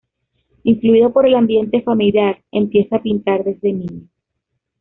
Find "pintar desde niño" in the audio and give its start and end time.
3.03-4.07